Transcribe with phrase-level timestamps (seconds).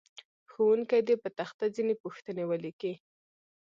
[0.51, 2.93] ښوونکی دې په تخته ځینې پوښتنې ولیکي.